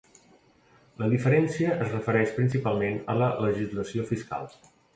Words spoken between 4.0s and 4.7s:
fiscal.